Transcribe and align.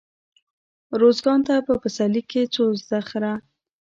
روزګان 1.01 1.39
ته 1.47 1.53
په 1.67 1.73
پسرلي 1.81 2.21
کښي 2.29 2.43
ځو 2.53 2.65
دخيره. 2.89 3.33